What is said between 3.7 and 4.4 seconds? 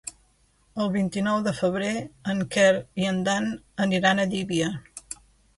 aniran a